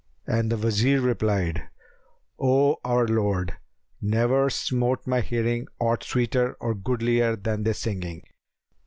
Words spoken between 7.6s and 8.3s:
this singing!